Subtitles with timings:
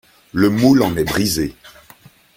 [0.33, 1.55] Le moule en est brisé.